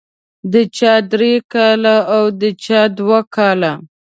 د 0.51 0.53
چا 0.77 0.93
درې 1.11 1.33
کاله 1.53 1.95
او 2.15 2.23
د 2.41 2.43
چا 2.63 2.81
دوه 2.97 3.19
کاله. 3.35 3.71